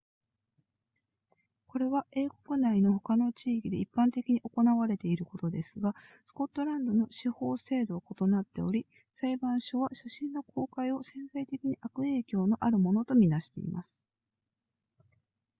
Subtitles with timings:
[1.67, 14.01] これは英国内の他の地域で一般的に行われていることですがスコットランドの司法制度は異なっており裁判所は写真の公開を潜在的に悪影響のあるものと見なしています